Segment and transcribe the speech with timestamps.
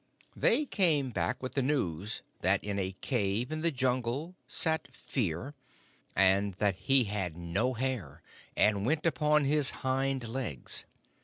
[0.35, 5.53] They came back with the news that in a cave in the Jungle sat Fear,
[6.15, 8.23] and that he had no hair,
[8.57, 10.85] and went upon his hind legs.